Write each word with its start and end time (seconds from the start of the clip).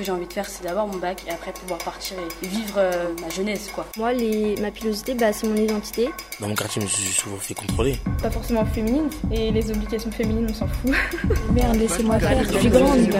que 0.00 0.06
j'ai 0.06 0.12
envie 0.12 0.26
de 0.26 0.32
faire, 0.32 0.48
c'est 0.48 0.64
d'avoir 0.64 0.86
mon 0.86 0.96
bac 0.96 1.22
et 1.26 1.30
après 1.30 1.52
pouvoir 1.52 1.78
partir 1.78 2.16
et 2.42 2.46
vivre 2.46 2.74
euh, 2.78 3.14
ma 3.20 3.28
jeunesse, 3.28 3.70
quoi. 3.72 3.86
Moi, 3.98 4.12
les, 4.12 4.56
ma 4.60 4.70
pilosité, 4.70 5.14
bah, 5.14 5.32
c'est 5.32 5.46
mon 5.46 5.56
identité. 5.56 6.08
Dans 6.40 6.48
mon 6.48 6.54
quartier, 6.54 6.80
je 6.80 6.86
me 6.86 6.90
suis 6.90 7.12
souvent 7.12 7.36
fait 7.36 7.54
contrôler. 7.54 7.98
Pas 8.22 8.30
forcément 8.30 8.64
féminine, 8.64 9.10
et 9.30 9.50
les 9.50 9.70
obligations 9.70 10.10
féminines, 10.10 10.46
on 10.48 10.54
s'en 10.54 10.66
fout. 10.66 10.92
Merde, 11.52 11.76
laissez-moi 11.76 12.18
faire, 12.18 12.44
je 12.44 12.58
suis 12.58 12.68
grande. 12.70 13.10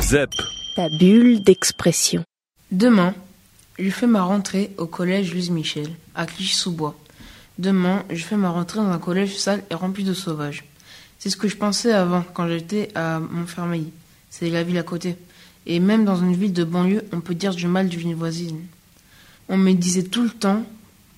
ZEP. 0.00 0.30
Ta 0.76 0.88
bulle 0.88 1.42
d'expression. 1.42 2.22
Demain, 2.70 3.14
je 3.78 3.90
fais 3.90 4.06
ma 4.06 4.22
rentrée 4.22 4.70
au 4.78 4.86
collège 4.86 5.32
Louise 5.32 5.50
Michel, 5.50 5.88
à 6.14 6.26
Clichy-sous-Bois. 6.26 6.94
Demain, 7.58 8.04
je 8.08 8.22
fais 8.24 8.36
ma 8.36 8.50
rentrée 8.50 8.78
dans 8.78 8.88
un 8.88 8.98
collège 8.98 9.36
sale 9.36 9.62
et 9.70 9.74
rempli 9.74 10.04
de 10.04 10.14
sauvages. 10.14 10.64
C'est 11.20 11.28
ce 11.28 11.36
que 11.36 11.48
je 11.48 11.56
pensais 11.56 11.92
avant, 11.92 12.24
quand 12.32 12.48
j'étais 12.48 12.88
à 12.94 13.20
Montfermeil. 13.20 13.92
C'est 14.30 14.48
la 14.48 14.62
ville 14.62 14.78
à 14.78 14.82
côté. 14.82 15.16
Et 15.66 15.78
même 15.78 16.06
dans 16.06 16.16
une 16.16 16.34
ville 16.34 16.54
de 16.54 16.64
banlieue, 16.64 17.04
on 17.12 17.20
peut 17.20 17.34
dire 17.34 17.54
du 17.54 17.66
mal 17.66 17.90
d'une 17.90 18.14
voisine. 18.14 18.58
On 19.50 19.58
me 19.58 19.72
disait 19.74 20.04
tout 20.04 20.22
le 20.22 20.30
temps 20.30 20.64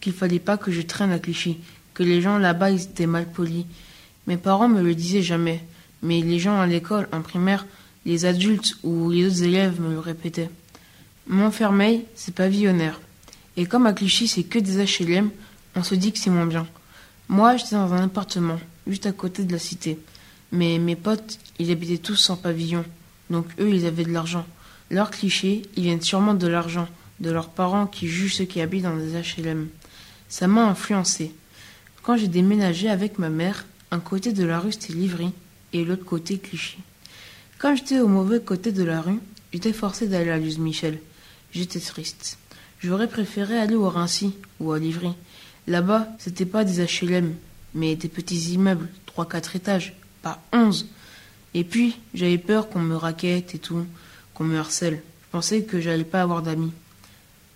qu'il 0.00 0.12
fallait 0.12 0.40
pas 0.40 0.56
que 0.56 0.72
je 0.72 0.82
traîne 0.82 1.12
à 1.12 1.20
Clichy, 1.20 1.58
que 1.94 2.02
les 2.02 2.20
gens 2.20 2.38
là-bas 2.38 2.72
étaient 2.72 3.06
mal 3.06 3.30
polis. 3.30 3.64
Mes 4.26 4.38
parents 4.38 4.68
me 4.68 4.82
le 4.82 4.96
disaient 4.96 5.22
jamais, 5.22 5.62
mais 6.02 6.20
les 6.20 6.40
gens 6.40 6.58
à 6.58 6.66
l'école, 6.66 7.06
en 7.12 7.20
primaire, 7.20 7.64
les 8.04 8.24
adultes 8.24 8.78
ou 8.82 9.08
les 9.12 9.28
autres 9.28 9.44
élèves 9.44 9.80
me 9.80 9.92
le 9.92 10.00
répétaient. 10.00 10.50
Montfermeil, 11.28 12.06
c'est 12.16 12.34
pavillonnaire. 12.34 13.00
Et 13.56 13.66
comme 13.66 13.86
à 13.86 13.92
Clichy, 13.92 14.26
c'est 14.26 14.42
que 14.42 14.58
des 14.58 14.84
HLM, 14.84 15.30
on 15.76 15.84
se 15.84 15.94
dit 15.94 16.10
que 16.10 16.18
c'est 16.18 16.30
moins 16.30 16.46
bien. 16.46 16.66
Moi, 17.28 17.56
j'étais 17.56 17.76
dans 17.76 17.92
un 17.92 18.06
appartement, 18.06 18.58
juste 18.86 19.06
à 19.06 19.12
côté 19.12 19.44
de 19.44 19.52
la 19.52 19.58
cité. 19.58 19.98
Mais 20.50 20.78
mes 20.78 20.96
potes, 20.96 21.38
ils 21.58 21.70
habitaient 21.70 21.98
tous 21.98 22.16
sans 22.16 22.36
pavillon. 22.36 22.84
Donc 23.30 23.46
eux, 23.58 23.70
ils 23.70 23.86
avaient 23.86 24.04
de 24.04 24.12
l'argent. 24.12 24.46
Leurs 24.90 25.10
clichés, 25.10 25.62
ils 25.76 25.84
viennent 25.84 26.02
sûrement 26.02 26.34
de 26.34 26.46
l'argent, 26.46 26.88
de 27.20 27.30
leurs 27.30 27.48
parents 27.48 27.86
qui 27.86 28.08
jugent 28.08 28.34
ceux 28.34 28.44
qui 28.44 28.60
habitent 28.60 28.82
dans 28.82 28.96
des 28.96 29.12
HLM. 29.12 29.68
Ça 30.28 30.46
m'a 30.46 30.66
influencé. 30.66 31.32
Quand 32.02 32.16
j'ai 32.16 32.28
déménagé 32.28 32.90
avec 32.90 33.18
ma 33.18 33.30
mère, 33.30 33.64
un 33.90 34.00
côté 34.00 34.32
de 34.32 34.44
la 34.44 34.58
rue 34.58 34.72
c'était 34.72 34.92
Livry 34.92 35.30
et 35.72 35.84
l'autre 35.84 36.04
côté 36.04 36.38
Clichy. 36.38 36.78
Quand 37.58 37.76
j'étais 37.76 38.00
au 38.00 38.08
mauvais 38.08 38.40
côté 38.40 38.72
de 38.72 38.82
la 38.82 39.00
rue, 39.00 39.20
j'étais 39.52 39.72
forcé 39.72 40.08
d'aller 40.08 40.30
à 40.30 40.38
Luz 40.38 40.58
Michel. 40.58 40.98
J'étais 41.52 41.80
triste. 41.80 42.38
J'aurais 42.80 43.08
préféré 43.08 43.56
aller 43.56 43.76
au 43.76 43.88
Rincy 43.88 44.34
ou 44.58 44.72
à 44.72 44.78
Livry. 44.78 45.12
Là-bas, 45.68 46.08
c'était 46.18 46.46
pas 46.46 46.64
des 46.64 46.84
HLM, 46.84 47.34
mais 47.74 47.96
des 47.96 48.08
petits 48.08 48.52
immeubles, 48.52 48.88
3-4 49.16 49.56
étages, 49.56 49.94
pas 50.22 50.42
11. 50.52 50.86
Et 51.54 51.64
puis, 51.64 51.98
j'avais 52.14 52.38
peur 52.38 52.68
qu'on 52.68 52.80
me 52.80 52.96
raquette 52.96 53.54
et 53.54 53.58
tout, 53.58 53.84
qu'on 54.34 54.44
me 54.44 54.58
harcèle. 54.58 55.02
Je 55.22 55.30
pensais 55.30 55.62
que 55.62 55.80
j'allais 55.80 56.04
pas 56.04 56.22
avoir 56.22 56.42
d'amis. 56.42 56.72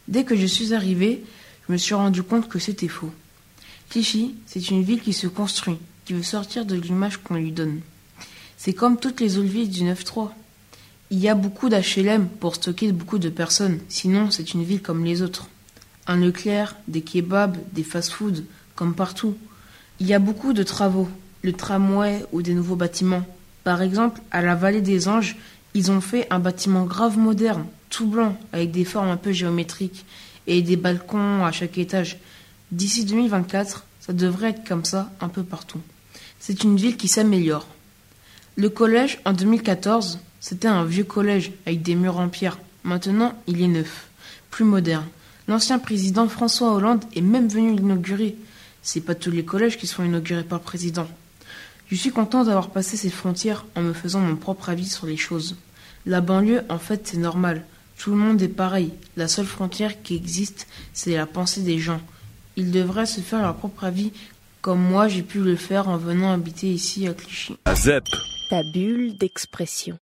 Dès 0.08 0.24
que 0.24 0.36
je 0.36 0.46
suis 0.46 0.74
arrivé, 0.74 1.24
je 1.66 1.72
me 1.72 1.78
suis 1.78 1.94
rendu 1.94 2.22
compte 2.22 2.48
que 2.48 2.58
c'était 2.58 2.88
faux. 2.88 3.12
Clichy, 3.90 4.34
c'est 4.46 4.70
une 4.70 4.82
ville 4.82 5.00
qui 5.00 5.12
se 5.12 5.26
construit, 5.26 5.78
qui 6.04 6.12
veut 6.12 6.22
sortir 6.22 6.64
de 6.64 6.74
l'image 6.74 7.18
qu'on 7.18 7.34
lui 7.34 7.52
donne. 7.52 7.80
C'est 8.56 8.72
comme 8.72 8.98
toutes 8.98 9.20
les 9.20 9.38
autres 9.38 9.48
villes 9.48 9.70
du 9.70 9.82
9-3. 9.82 10.30
Il 11.10 11.18
y 11.18 11.28
a 11.28 11.34
beaucoup 11.34 11.68
d'HLM 11.68 12.28
pour 12.28 12.56
stocker 12.56 12.90
beaucoup 12.90 13.18
de 13.18 13.28
personnes, 13.28 13.78
sinon 13.88 14.30
c'est 14.30 14.54
une 14.54 14.64
ville 14.64 14.82
comme 14.82 15.04
les 15.04 15.22
autres. 15.22 15.48
Un 16.08 16.16
Leclerc, 16.16 16.74
des 16.88 17.02
kebabs, 17.02 17.58
des 17.72 17.84
fast-foods, 17.84 18.42
comme 18.74 18.94
partout. 18.94 19.36
Il 19.98 20.06
y 20.06 20.14
a 20.14 20.18
beaucoup 20.18 20.52
de 20.52 20.62
travaux, 20.62 21.08
le 21.42 21.52
tramway 21.52 22.24
ou 22.32 22.42
des 22.42 22.54
nouveaux 22.54 22.76
bâtiments. 22.76 23.24
Par 23.64 23.80
exemple, 23.80 24.20
à 24.30 24.42
la 24.42 24.54
vallée 24.54 24.82
des 24.82 25.08
Anges, 25.08 25.36
ils 25.74 25.90
ont 25.90 26.00
fait 26.00 26.26
un 26.30 26.38
bâtiment 26.38 26.84
grave 26.84 27.18
moderne, 27.18 27.66
tout 27.90 28.06
blanc, 28.06 28.36
avec 28.52 28.72
des 28.72 28.84
formes 28.84 29.08
un 29.08 29.16
peu 29.16 29.32
géométriques 29.32 30.04
et 30.46 30.62
des 30.62 30.76
balcons 30.76 31.44
à 31.44 31.52
chaque 31.52 31.78
étage. 31.78 32.18
D'ici 32.72 33.04
2024, 33.04 33.84
ça 34.00 34.12
devrait 34.12 34.50
être 34.50 34.68
comme 34.68 34.84
ça 34.84 35.10
un 35.20 35.28
peu 35.28 35.42
partout. 35.42 35.80
C'est 36.38 36.62
une 36.62 36.76
ville 36.76 36.96
qui 36.96 37.08
s'améliore. 37.08 37.66
Le 38.56 38.68
collège, 38.68 39.18
en 39.24 39.32
2014, 39.32 40.20
c'était 40.40 40.68
un 40.68 40.84
vieux 40.84 41.04
collège 41.04 41.52
avec 41.66 41.82
des 41.82 41.94
murs 41.94 42.18
en 42.18 42.28
pierre. 42.28 42.58
Maintenant, 42.84 43.34
il 43.46 43.60
est 43.62 43.68
neuf, 43.68 44.08
plus 44.50 44.64
moderne. 44.64 45.06
L'ancien 45.48 45.78
président 45.78 46.28
François 46.28 46.72
Hollande 46.72 47.04
est 47.14 47.20
même 47.20 47.48
venu 47.48 47.74
l'inaugurer. 47.74 48.36
C'est 48.86 49.00
pas 49.00 49.16
tous 49.16 49.32
les 49.32 49.44
collèges 49.44 49.78
qui 49.78 49.88
sont 49.88 50.04
inaugurés 50.04 50.44
par 50.44 50.60
le 50.60 50.64
président. 50.64 51.08
Je 51.90 51.96
suis 51.96 52.12
content 52.12 52.44
d'avoir 52.44 52.70
passé 52.70 52.96
ces 52.96 53.10
frontières 53.10 53.66
en 53.74 53.82
me 53.82 53.92
faisant 53.92 54.20
mon 54.20 54.36
propre 54.36 54.68
avis 54.68 54.88
sur 54.88 55.06
les 55.06 55.16
choses. 55.16 55.56
La 56.06 56.20
banlieue, 56.20 56.62
en 56.68 56.78
fait, 56.78 57.08
c'est 57.08 57.16
normal. 57.16 57.64
Tout 57.98 58.12
le 58.12 58.16
monde 58.16 58.40
est 58.40 58.48
pareil. 58.48 58.92
La 59.16 59.26
seule 59.26 59.46
frontière 59.46 60.00
qui 60.04 60.14
existe, 60.14 60.68
c'est 60.92 61.16
la 61.16 61.26
pensée 61.26 61.62
des 61.62 61.80
gens. 61.80 62.00
Ils 62.54 62.70
devraient 62.70 63.06
se 63.06 63.20
faire 63.20 63.42
leur 63.42 63.56
propre 63.56 63.82
avis, 63.82 64.12
comme 64.60 64.80
moi 64.80 65.08
j'ai 65.08 65.22
pu 65.22 65.40
le 65.40 65.56
faire 65.56 65.88
en 65.88 65.96
venant 65.96 66.32
habiter 66.32 66.68
ici 66.68 67.08
à 67.08 67.14
Clichy. 67.14 67.56
La 67.66 67.74
ZEP. 67.74 68.04
Ta 68.50 68.62
bulle 68.72 69.18
d'expression. 69.18 69.98